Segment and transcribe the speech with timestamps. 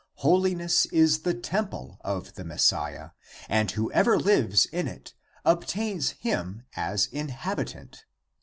[0.15, 3.11] Holi ness is the temple of the Messiah,
[3.47, 5.13] and whoever lives in it
[5.45, 8.05] obtains him as inhabitant.